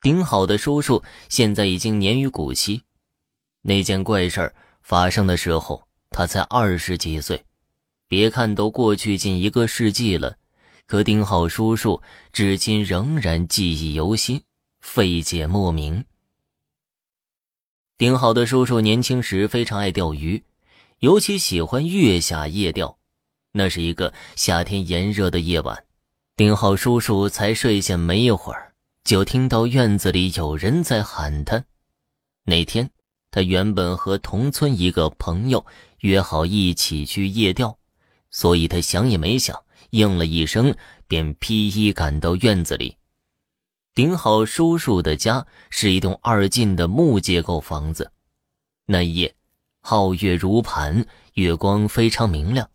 [0.00, 2.82] 顶好的叔叔现在已经年逾古稀。
[3.62, 7.44] 那件怪事发生的时候，他才二十几岁。
[8.08, 10.36] 别看都过去近一个世纪了，
[10.86, 12.02] 可丁好叔叔
[12.32, 14.42] 至今仍然记忆犹新，
[14.80, 16.04] 费解莫名。
[17.98, 20.42] 丁好的叔叔年轻时非常爱钓鱼，
[21.00, 22.98] 尤其喜欢月下夜钓。
[23.52, 25.84] 那是一个夏天炎热的夜晚，
[26.36, 28.69] 丁好叔叔才睡下没一会儿，
[29.04, 31.64] 就听到院子里有人在喊他。
[32.44, 32.90] 那天，
[33.30, 35.64] 他原本和同村一个朋友
[36.00, 37.78] 约好一起去夜钓，
[38.30, 40.74] 所以他想也没想，应了一声，
[41.06, 42.96] 便披衣赶到院子里。
[43.94, 48.12] 顶好叔叔的家是一栋二进的木结构房子。
[48.86, 49.34] 那一夜，
[49.82, 51.04] 皓月如盘，
[51.34, 52.70] 月光非常明亮。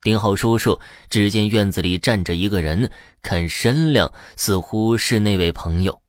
[0.00, 0.78] 丁浩叔叔
[1.10, 6.00] 只见院子里站着一个人，看身量似乎是那位朋友，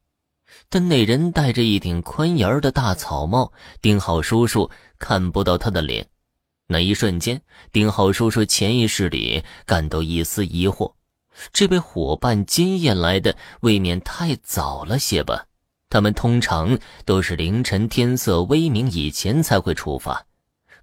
[0.69, 3.51] 但那人戴着一顶宽檐的大草帽，
[3.81, 6.07] 丁浩叔叔看不到他的脸。
[6.67, 10.93] 那一瞬间，丁浩叔叔潜意识里感到一丝疑惑。
[11.51, 15.45] 这位伙伴今夜来的未免太早了些吧？
[15.89, 20.23] 他们通常都是凌晨天色微明以前才会出发。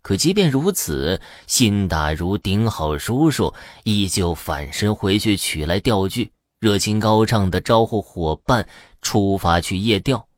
[0.07, 8.69] 可即便如此，心大如顶好叔叔依旧返身回去取来钓具，热情高涨的招呼伙伴
[9.03, 10.29] 出发去夜钓。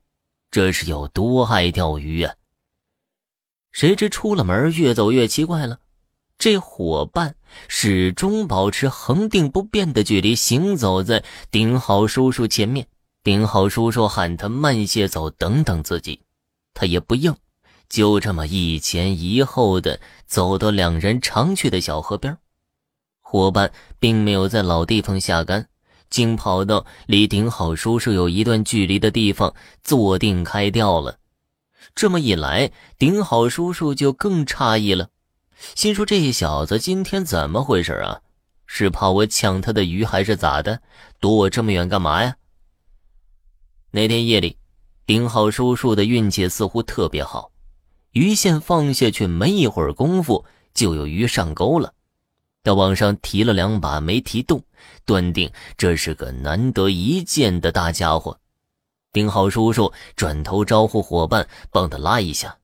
[0.50, 2.34] 这是有多爱钓鱼啊？
[3.70, 5.80] 谁知出了门，越走越奇怪了。
[6.38, 7.34] 这伙伴
[7.68, 12.86] 始终保持恒定不变的距离，行走在顶好叔叔前面。
[13.22, 16.22] 顶好叔叔喊他慢些走，等等自己，
[16.72, 17.36] 他也不应，
[17.88, 22.36] 就这么一前一后的走到两人常去的小河边。
[23.20, 25.66] 伙伴并没有在老地方下竿，
[26.08, 31.18] 竟跑到离顶好叔叔有一段距离的地方坐定开钓了。
[31.94, 35.08] 这么一来，顶好叔叔就更诧异了。
[35.74, 38.20] 心说：“这小子今天怎么回事啊？
[38.66, 40.80] 是怕我抢他的鱼，还是咋的？
[41.20, 42.36] 躲我这么远干嘛呀？”
[43.90, 44.56] 那天夜里，
[45.06, 47.50] 顶好叔叔的运气似乎特别好，
[48.12, 51.92] 鱼线放下去没一会儿功夫，就有鱼上钩了。
[52.64, 54.62] 他往上提了两把，没提动，
[55.04, 58.38] 断定这是个难得一见的大家伙。
[59.12, 62.58] 丁浩叔叔转头招呼伙伴帮他拉一下。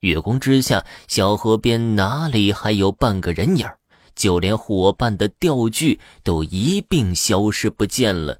[0.00, 3.68] 月光之下，小河边哪里还有半个人影
[4.14, 8.38] 就连伙伴的钓具都一并消失不见了。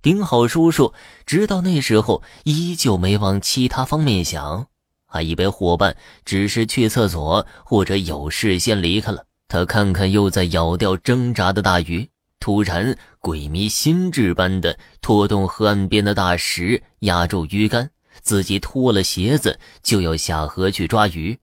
[0.00, 0.94] 顶好叔叔
[1.26, 4.66] 直到那时候依旧没往其他方面想，
[5.12, 9.26] 还以为伙伴只是去厕所或者有事先离开了。
[9.46, 12.08] 他看看又在咬掉挣扎的大鱼，
[12.40, 17.90] 突然鬼迷心智般的拖动河岸边的大石，压住鱼竿。
[18.22, 21.38] 自己脱了鞋子就要下河去抓鱼，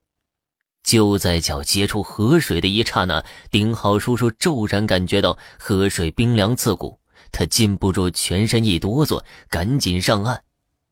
[0.84, 7.00] 就在脚接触河水的一刹那，丁浩叔叔骤然感觉到河水冰凉刺骨，
[7.32, 10.42] 他禁不住全身一哆嗦，赶紧上岸。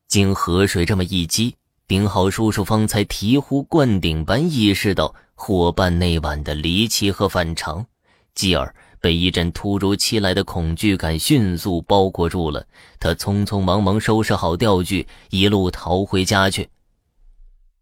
[0.08, 1.54] 经河水这么一激，
[1.88, 7.86] 丁浩叔叔方才醍醐灌顶般意识到伙伴那晚的离奇和反常，
[8.34, 8.74] 继而。
[9.00, 12.66] 被一阵突如其来的恐惧感迅速包裹住了，
[12.98, 16.68] 他匆匆忙忙收拾好钓具，一路逃回家去。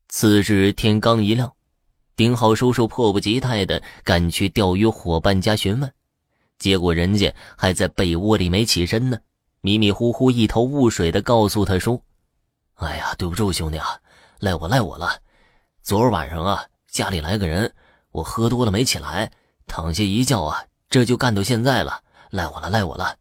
[0.08, 1.50] 次日天刚一亮，
[2.14, 5.90] 丁浩叔叔迫不及待地赶去钓鱼伙伴家询问，
[6.58, 9.18] 结果人家还在被窝里没起身呢，
[9.62, 12.02] 迷迷糊糊、一头雾水地告诉他说
[12.76, 13.86] ：“哎呀，对不住兄弟啊，
[14.40, 15.20] 赖我赖我了。
[15.82, 17.72] 昨儿晚上啊，家里来个人，
[18.12, 19.30] 我喝多了没起来，
[19.66, 22.00] 躺下一觉啊。”这就干到现在了，
[22.30, 23.16] 赖我了，赖我了。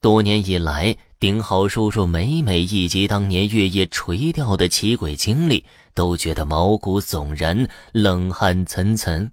[0.00, 9.30] 多年以来，丁浩叔叔每每忆及当年月夜垂钓的奇诡经历，都觉得毛骨悚然，冷汗涔涔。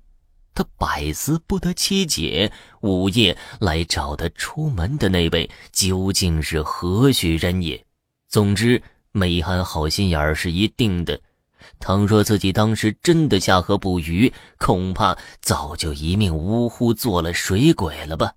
[0.54, 2.52] 他百思不得其解，
[2.82, 7.86] 午夜来找他出门的那位究竟是何许人也？
[8.28, 8.82] 总之，
[9.18, 11.20] 梅寒好心眼儿是一定的。
[11.80, 18.34] 倘若自己当时真的下河捕鱼，恐怕早就一命呜呼，做了水鬼了吧。